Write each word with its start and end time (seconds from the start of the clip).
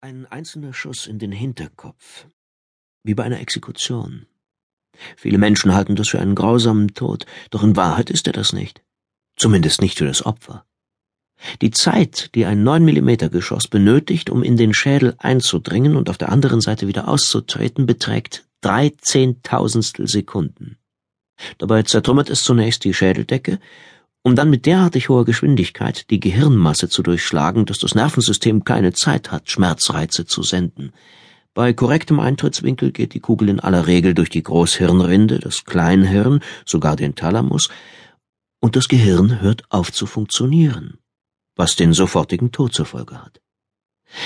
Ein 0.00 0.26
einzelner 0.26 0.72
Schuss 0.72 1.08
in 1.08 1.18
den 1.18 1.32
Hinterkopf. 1.32 2.28
Wie 3.02 3.14
bei 3.14 3.24
einer 3.24 3.40
Exekution. 3.40 4.26
Viele 5.16 5.38
Menschen 5.38 5.74
halten 5.74 5.96
das 5.96 6.10
für 6.10 6.20
einen 6.20 6.36
grausamen 6.36 6.94
Tod, 6.94 7.26
doch 7.50 7.64
in 7.64 7.74
Wahrheit 7.74 8.08
ist 8.08 8.28
er 8.28 8.32
das 8.32 8.52
nicht. 8.52 8.84
Zumindest 9.36 9.80
nicht 9.80 9.98
für 9.98 10.06
das 10.06 10.24
Opfer. 10.24 10.64
Die 11.62 11.72
Zeit, 11.72 12.32
die 12.36 12.46
ein 12.46 12.62
9 12.62 12.84
mm 12.84 13.28
Geschoss 13.32 13.66
benötigt, 13.66 14.30
um 14.30 14.44
in 14.44 14.56
den 14.56 14.72
Schädel 14.72 15.16
einzudringen 15.18 15.96
und 15.96 16.10
auf 16.10 16.18
der 16.18 16.30
anderen 16.30 16.60
Seite 16.60 16.86
wieder 16.86 17.08
auszutreten, 17.08 17.84
beträgt 17.84 18.46
drei 18.60 18.92
Zehntausendstel 19.00 20.06
Sekunden. 20.06 20.78
Dabei 21.58 21.82
zertrümmert 21.82 22.30
es 22.30 22.44
zunächst 22.44 22.84
die 22.84 22.94
Schädeldecke, 22.94 23.58
um 24.22 24.36
dann 24.36 24.50
mit 24.50 24.66
derartig 24.66 25.08
hoher 25.08 25.24
Geschwindigkeit 25.24 26.10
die 26.10 26.20
Gehirnmasse 26.20 26.88
zu 26.88 27.02
durchschlagen, 27.02 27.66
dass 27.66 27.78
das 27.78 27.94
Nervensystem 27.94 28.64
keine 28.64 28.92
Zeit 28.92 29.30
hat, 29.30 29.50
Schmerzreize 29.50 30.26
zu 30.26 30.42
senden. 30.42 30.92
Bei 31.54 31.72
korrektem 31.72 32.20
Eintrittswinkel 32.20 32.92
geht 32.92 33.14
die 33.14 33.20
Kugel 33.20 33.48
in 33.48 33.60
aller 33.60 33.86
Regel 33.86 34.14
durch 34.14 34.30
die 34.30 34.42
Großhirnrinde, 34.42 35.38
das 35.38 35.64
Kleinhirn, 35.64 36.40
sogar 36.64 36.94
den 36.94 37.14
Thalamus, 37.14 37.68
und 38.60 38.76
das 38.76 38.88
Gehirn 38.88 39.40
hört 39.40 39.62
auf 39.70 39.92
zu 39.92 40.06
funktionieren, 40.06 40.98
was 41.56 41.76
den 41.76 41.92
sofortigen 41.92 42.52
Tod 42.52 42.74
zur 42.74 42.86
Folge 42.86 43.22
hat. 43.22 43.40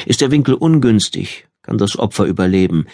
Ist 0.06 0.20
der 0.20 0.30
Winkel 0.30 0.54
ungünstig, 0.54 1.48
kann 1.62 1.78
das 1.78 1.98
Opfer 1.98 2.24
überleben, 2.24 2.86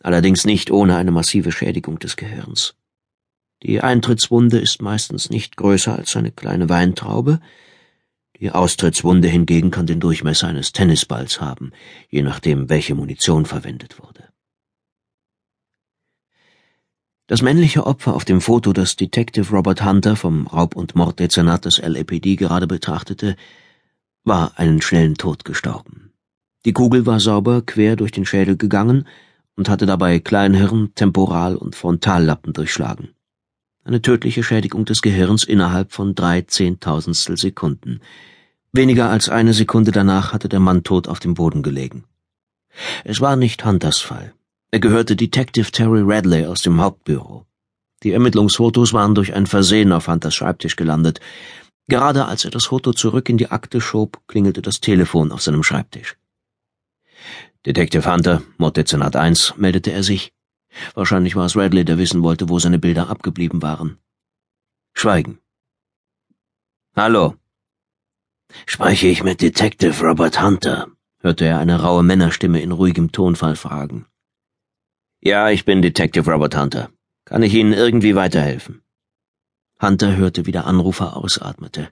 allerdings 0.00 0.44
nicht 0.44 0.70
ohne 0.70 0.96
eine 0.96 1.10
massive 1.10 1.52
Schädigung 1.52 1.98
des 1.98 2.16
Gehirns. 2.16 2.74
Die 3.64 3.80
Eintrittswunde 3.80 4.58
ist 4.58 4.82
meistens 4.82 5.30
nicht 5.30 5.56
größer 5.56 5.96
als 5.96 6.14
eine 6.16 6.30
kleine 6.30 6.68
Weintraube, 6.68 7.40
die 8.40 8.50
Austrittswunde 8.50 9.28
hingegen 9.28 9.70
kann 9.70 9.86
den 9.86 10.00
Durchmesser 10.00 10.48
eines 10.48 10.72
Tennisballs 10.72 11.40
haben, 11.40 11.72
je 12.10 12.22
nachdem, 12.22 12.68
welche 12.68 12.94
Munition 12.94 13.46
verwendet 13.46 13.98
wurde. 13.98 14.28
Das 17.26 17.40
männliche 17.40 17.86
Opfer 17.86 18.14
auf 18.14 18.26
dem 18.26 18.42
Foto, 18.42 18.74
das 18.74 18.96
Detective 18.96 19.50
Robert 19.50 19.82
Hunter 19.82 20.14
vom 20.14 20.46
Raub- 20.46 20.76
und 20.76 20.94
Morddezernat 20.94 21.64
des 21.64 21.78
LAPD 21.78 22.36
gerade 22.36 22.66
betrachtete, 22.66 23.34
war 24.24 24.58
einen 24.58 24.82
schnellen 24.82 25.14
Tod 25.14 25.46
gestorben. 25.46 26.12
Die 26.66 26.74
Kugel 26.74 27.06
war 27.06 27.20
sauber 27.20 27.62
quer 27.62 27.96
durch 27.96 28.12
den 28.12 28.26
Schädel 28.26 28.58
gegangen 28.58 29.06
und 29.56 29.70
hatte 29.70 29.86
dabei 29.86 30.18
Kleinhirn, 30.18 30.94
Temporal- 30.94 31.56
und 31.56 31.76
Frontallappen 31.76 32.52
durchschlagen. 32.52 33.13
Eine 33.86 34.00
tödliche 34.00 34.42
Schädigung 34.42 34.86
des 34.86 35.02
Gehirns 35.02 35.44
innerhalb 35.44 35.92
von 35.92 36.14
drei 36.14 36.40
Zehntausendstel 36.40 37.36
Sekunden. 37.36 38.00
Weniger 38.72 39.10
als 39.10 39.28
eine 39.28 39.52
Sekunde 39.52 39.92
danach 39.92 40.32
hatte 40.32 40.48
der 40.48 40.58
Mann 40.60 40.84
tot 40.84 41.06
auf 41.06 41.20
dem 41.20 41.34
Boden 41.34 41.62
gelegen. 41.62 42.04
Es 43.04 43.20
war 43.20 43.36
nicht 43.36 43.64
Hunters 43.66 43.98
Fall. 44.00 44.32
Er 44.70 44.80
gehörte 44.80 45.16
Detective 45.16 45.70
Terry 45.70 46.00
Radley 46.02 46.46
aus 46.46 46.62
dem 46.62 46.80
Hauptbüro. 46.80 47.44
Die 48.02 48.12
Ermittlungsfotos 48.12 48.94
waren 48.94 49.14
durch 49.14 49.34
ein 49.34 49.46
Versehen 49.46 49.92
auf 49.92 50.08
Hunters 50.08 50.34
Schreibtisch 50.34 50.76
gelandet. 50.76 51.20
Gerade 51.86 52.24
als 52.24 52.46
er 52.46 52.50
das 52.50 52.64
Foto 52.64 52.94
zurück 52.94 53.28
in 53.28 53.36
die 53.36 53.50
Akte 53.50 53.82
schob, 53.82 54.22
klingelte 54.26 54.62
das 54.62 54.80
Telefon 54.80 55.30
auf 55.30 55.42
seinem 55.42 55.62
Schreibtisch. 55.62 56.16
Detective 57.66 58.10
Hunter, 58.10 58.42
Morddezernat 58.56 59.14
1, 59.14 59.54
meldete 59.58 59.92
er 59.92 60.02
sich. 60.02 60.33
Wahrscheinlich 60.94 61.36
war 61.36 61.46
es 61.46 61.56
Radley, 61.56 61.84
der 61.84 61.98
wissen 61.98 62.22
wollte, 62.22 62.48
wo 62.48 62.58
seine 62.58 62.78
Bilder 62.78 63.08
abgeblieben 63.08 63.62
waren. 63.62 63.98
Schweigen. 64.94 65.38
Hallo. 66.96 67.34
Spreche 68.66 69.08
ich 69.08 69.22
mit 69.22 69.40
Detective 69.40 70.00
Robert 70.00 70.40
Hunter? 70.40 70.88
hörte 71.18 71.44
er 71.46 71.58
eine 71.58 71.80
raue 71.80 72.02
Männerstimme 72.02 72.60
in 72.60 72.70
ruhigem 72.70 73.10
Tonfall 73.10 73.56
fragen. 73.56 74.06
Ja, 75.20 75.48
ich 75.48 75.64
bin 75.64 75.80
Detective 75.80 76.30
Robert 76.30 76.56
Hunter. 76.56 76.90
Kann 77.24 77.42
ich 77.42 77.54
Ihnen 77.54 77.72
irgendwie 77.72 78.14
weiterhelfen? 78.14 78.82
Hunter 79.80 80.16
hörte, 80.16 80.44
wie 80.46 80.52
der 80.52 80.66
Anrufer 80.66 81.16
ausatmete. 81.16 81.90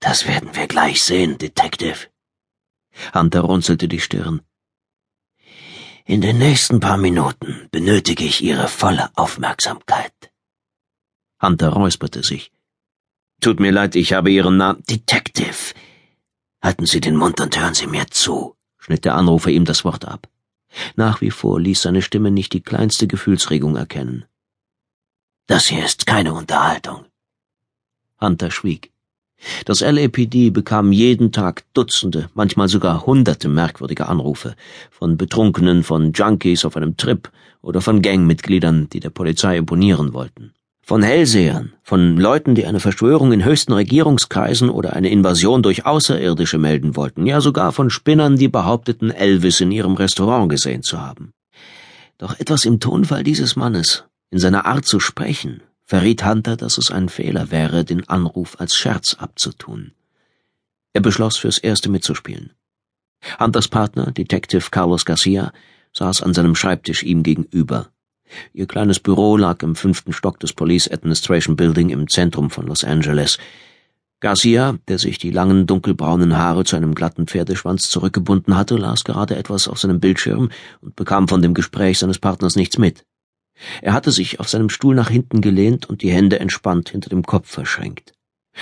Das 0.00 0.26
werden 0.26 0.54
wir 0.54 0.68
gleich 0.68 1.02
sehen, 1.02 1.36
Detective. 1.36 2.08
Hunter 3.12 3.40
runzelte 3.40 3.88
die 3.88 4.00
Stirn. 4.00 4.40
In 6.08 6.20
den 6.20 6.38
nächsten 6.38 6.78
paar 6.78 6.98
Minuten 6.98 7.68
benötige 7.72 8.22
ich 8.22 8.40
Ihre 8.40 8.68
volle 8.68 9.10
Aufmerksamkeit. 9.16 10.14
Hunter 11.42 11.70
räusperte 11.70 12.22
sich. 12.22 12.52
Tut 13.40 13.58
mir 13.58 13.72
leid, 13.72 13.96
ich 13.96 14.12
habe 14.12 14.30
Ihren 14.30 14.56
Namen. 14.56 14.84
Detective. 14.88 15.74
Halten 16.62 16.86
Sie 16.86 17.00
den 17.00 17.16
Mund 17.16 17.40
und 17.40 17.58
hören 17.58 17.74
Sie 17.74 17.88
mir 17.88 18.06
zu, 18.06 18.54
schnitt 18.78 19.04
der 19.04 19.16
Anrufer 19.16 19.50
ihm 19.50 19.64
das 19.64 19.84
Wort 19.84 20.04
ab. 20.04 20.28
Nach 20.94 21.20
wie 21.20 21.32
vor 21.32 21.58
ließ 21.60 21.82
seine 21.82 22.02
Stimme 22.02 22.30
nicht 22.30 22.52
die 22.52 22.62
kleinste 22.62 23.08
Gefühlsregung 23.08 23.74
erkennen. 23.74 24.26
Das 25.48 25.66
hier 25.66 25.84
ist 25.84 26.06
keine 26.06 26.34
Unterhaltung. 26.34 27.04
Hunter 28.20 28.52
schwieg. 28.52 28.92
Das 29.64 29.80
LAPD 29.80 30.50
bekam 30.50 30.92
jeden 30.92 31.32
Tag 31.32 31.64
Dutzende, 31.74 32.28
manchmal 32.34 32.68
sogar 32.68 33.06
Hunderte 33.06 33.48
merkwürdige 33.48 34.08
Anrufe 34.08 34.54
von 34.90 35.16
Betrunkenen, 35.16 35.82
von 35.82 36.12
Junkies 36.12 36.64
auf 36.64 36.76
einem 36.76 36.96
Trip 36.96 37.30
oder 37.62 37.80
von 37.80 38.02
Gangmitgliedern, 38.02 38.88
die 38.92 39.00
der 39.00 39.10
Polizei 39.10 39.56
imponieren 39.56 40.12
wollten. 40.12 40.52
Von 40.82 41.02
Hellsehern, 41.02 41.72
von 41.82 42.16
Leuten, 42.16 42.54
die 42.54 42.64
eine 42.64 42.78
Verschwörung 42.78 43.32
in 43.32 43.44
höchsten 43.44 43.72
Regierungskreisen 43.72 44.70
oder 44.70 44.92
eine 44.92 45.10
Invasion 45.10 45.64
durch 45.64 45.84
Außerirdische 45.84 46.58
melden 46.58 46.94
wollten, 46.94 47.26
ja 47.26 47.40
sogar 47.40 47.72
von 47.72 47.90
Spinnern, 47.90 48.36
die 48.36 48.46
behaupteten, 48.46 49.10
Elvis 49.10 49.60
in 49.60 49.72
ihrem 49.72 49.94
Restaurant 49.94 50.48
gesehen 50.48 50.84
zu 50.84 51.00
haben. 51.02 51.32
Doch 52.18 52.38
etwas 52.38 52.64
im 52.64 52.78
Tonfall 52.78 53.24
dieses 53.24 53.56
Mannes, 53.56 54.04
in 54.30 54.38
seiner 54.38 54.64
Art 54.64 54.86
zu 54.86 55.00
sprechen, 55.00 55.60
verriet 55.86 56.24
Hunter, 56.24 56.56
dass 56.56 56.78
es 56.78 56.90
ein 56.90 57.08
Fehler 57.08 57.50
wäre, 57.50 57.84
den 57.84 58.08
Anruf 58.08 58.60
als 58.60 58.76
Scherz 58.76 59.14
abzutun. 59.14 59.92
Er 60.92 61.00
beschloss, 61.00 61.36
fürs 61.36 61.58
Erste 61.58 61.88
mitzuspielen. 61.88 62.52
Hunters 63.38 63.68
Partner, 63.68 64.10
Detective 64.10 64.70
Carlos 64.70 65.04
Garcia, 65.04 65.52
saß 65.92 66.22
an 66.22 66.34
seinem 66.34 66.54
Schreibtisch 66.54 67.02
ihm 67.02 67.22
gegenüber. 67.22 67.88
Ihr 68.52 68.66
kleines 68.66 68.98
Büro 68.98 69.36
lag 69.36 69.62
im 69.62 69.76
fünften 69.76 70.12
Stock 70.12 70.40
des 70.40 70.52
Police 70.52 70.90
Administration 70.90 71.54
Building 71.56 71.90
im 71.90 72.08
Zentrum 72.08 72.50
von 72.50 72.66
Los 72.66 72.82
Angeles. 72.82 73.38
Garcia, 74.20 74.78
der 74.88 74.98
sich 74.98 75.18
die 75.18 75.30
langen 75.30 75.66
dunkelbraunen 75.66 76.36
Haare 76.36 76.64
zu 76.64 76.74
einem 76.74 76.94
glatten 76.94 77.26
Pferdeschwanz 77.26 77.88
zurückgebunden 77.88 78.56
hatte, 78.56 78.76
las 78.76 79.04
gerade 79.04 79.36
etwas 79.36 79.68
auf 79.68 79.78
seinem 79.78 80.00
Bildschirm 80.00 80.50
und 80.80 80.96
bekam 80.96 81.28
von 81.28 81.42
dem 81.42 81.54
Gespräch 81.54 81.98
seines 81.98 82.18
Partners 82.18 82.56
nichts 82.56 82.78
mit. 82.78 83.04
Er 83.82 83.92
hatte 83.92 84.10
sich 84.10 84.40
auf 84.40 84.48
seinem 84.48 84.68
Stuhl 84.68 84.94
nach 84.94 85.10
hinten 85.10 85.40
gelehnt 85.40 85.88
und 85.88 86.02
die 86.02 86.10
Hände 86.10 86.40
entspannt 86.40 86.90
hinter 86.90 87.10
dem 87.10 87.22
Kopf 87.22 87.50
verschränkt. 87.50 88.12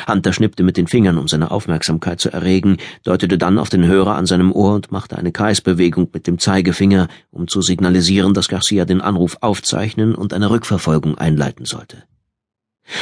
Hunter 0.08 0.32
schnippte 0.32 0.64
mit 0.64 0.76
den 0.76 0.88
Fingern, 0.88 1.18
um 1.18 1.28
seine 1.28 1.50
Aufmerksamkeit 1.50 2.20
zu 2.20 2.30
erregen, 2.30 2.78
deutete 3.04 3.38
dann 3.38 3.58
auf 3.58 3.68
den 3.68 3.86
Hörer 3.86 4.16
an 4.16 4.26
seinem 4.26 4.52
Ohr 4.52 4.74
und 4.74 4.90
machte 4.90 5.16
eine 5.16 5.32
Kreisbewegung 5.32 6.08
mit 6.12 6.26
dem 6.26 6.38
Zeigefinger, 6.38 7.08
um 7.30 7.46
zu 7.46 7.62
signalisieren, 7.62 8.34
dass 8.34 8.48
Garcia 8.48 8.84
den 8.84 9.00
Anruf 9.00 9.38
aufzeichnen 9.40 10.14
und 10.14 10.32
eine 10.32 10.50
Rückverfolgung 10.50 11.16
einleiten 11.16 11.64
sollte. 11.64 12.04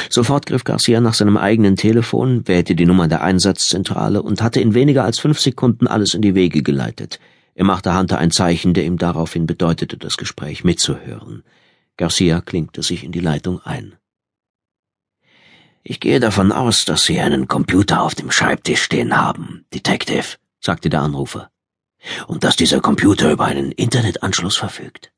Sofort 0.09 0.45
griff 0.45 0.63
Garcia 0.63 1.01
nach 1.01 1.13
seinem 1.13 1.35
eigenen 1.35 1.75
Telefon, 1.75 2.47
wählte 2.47 2.75
die 2.75 2.85
Nummer 2.85 3.07
der 3.07 3.21
Einsatzzentrale 3.21 4.21
und 4.21 4.41
hatte 4.41 4.61
in 4.61 4.73
weniger 4.73 5.03
als 5.03 5.19
fünf 5.19 5.39
Sekunden 5.39 5.87
alles 5.87 6.13
in 6.13 6.21
die 6.21 6.35
Wege 6.35 6.61
geleitet. 6.61 7.19
Er 7.55 7.65
machte 7.65 7.97
Hunter 7.97 8.17
ein 8.17 8.31
Zeichen, 8.31 8.73
der 8.73 8.85
ihm 8.85 8.97
daraufhin 8.97 9.45
bedeutete, 9.45 9.97
das 9.97 10.17
Gespräch 10.17 10.63
mitzuhören. 10.63 11.43
Garcia 11.97 12.41
klinkte 12.41 12.81
sich 12.81 13.03
in 13.03 13.11
die 13.11 13.19
Leitung 13.19 13.59
ein. 13.61 13.97
Ich 15.83 15.99
gehe 15.99 16.19
davon 16.19 16.51
aus, 16.51 16.85
dass 16.85 17.03
Sie 17.03 17.19
einen 17.19 17.47
Computer 17.47 18.01
auf 18.01 18.15
dem 18.15 18.31
Schreibtisch 18.31 18.81
stehen 18.83 19.17
haben, 19.17 19.65
Detective, 19.73 20.37
sagte 20.61 20.89
der 20.89 21.01
Anrufer, 21.01 21.51
und 22.27 22.43
dass 22.43 22.55
dieser 22.55 22.79
Computer 22.79 23.31
über 23.31 23.45
einen 23.45 23.71
Internetanschluss 23.71 24.55
verfügt. 24.55 25.11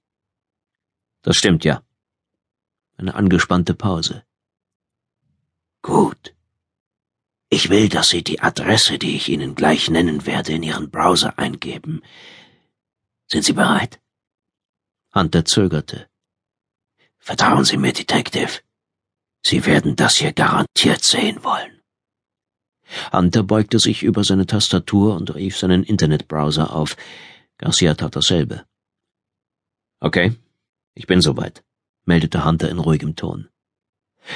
Das 1.22 1.38
stimmt, 1.38 1.64
ja. 1.66 1.82
Eine 2.98 3.14
angespannte 3.14 3.74
Pause. 3.74 4.24
Gut. 5.82 6.36
Ich 7.50 7.70
will, 7.70 7.90
dass 7.90 8.10
Sie 8.10 8.24
die 8.24 8.42
Adresse, 8.42 8.98
die 8.98 9.16
ich 9.16 9.30
Ihnen 9.30 9.54
gleich 9.54 9.90
nennen 9.90 10.26
werde, 10.26 10.54
in 10.54 10.64
Ihren 10.64 10.90
Browser 10.90 11.38
eingeben. 11.38 12.02
Sind 13.28 13.44
Sie 13.46 13.54
bereit? 13.54 14.02
Hunter 15.14 15.46
zögerte. 15.46 16.10
Vertrauen 17.26 17.66
Sie 17.66 17.78
mir, 17.78 17.92
Detective. 17.92 18.62
Sie 19.44 19.66
werden 19.66 19.96
das 19.96 20.18
hier 20.18 20.32
garantiert 20.32 21.04
sehen 21.04 21.44
wollen. 21.44 21.82
Hunter 23.12 23.42
beugte 23.42 23.80
sich 23.80 24.04
über 24.04 24.24
seine 24.24 24.46
Tastatur 24.46 25.16
und 25.16 25.34
rief 25.34 25.58
seinen 25.58 25.84
Internetbrowser 25.84 26.72
auf. 26.72 26.96
Garcia 27.58 27.96
tat 27.96 28.16
dasselbe. 28.16 28.64
Okay, 30.00 30.36
ich 30.94 31.08
bin 31.08 31.20
soweit, 31.20 31.64
meldete 32.06 32.46
Hunter 32.46 32.70
in 32.70 32.78
ruhigem 32.78 33.16
Ton. 33.16 33.50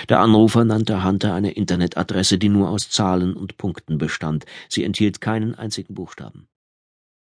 Der 0.10 0.20
Anrufer 0.20 0.66
nannte 0.66 1.04
Hunter 1.04 1.36
eine 1.36 1.52
Internetadresse, 1.52 2.40
die 2.40 2.50
nur 2.50 2.72
aus 2.72 2.90
Zahlen 2.90 3.36
und 3.36 3.58
Punkten 3.58 4.00
bestand. 4.00 4.48
Sie 4.68 4.84
enthielt 4.84 5.22
keinen 5.22 5.54
einzigen 5.54 5.94
Buchstaben. 5.94 6.48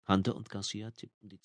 Hunter 0.09 0.35
und 0.35 0.49
Garcia 0.49 0.91
tippten 0.93 1.29
die 1.29 1.37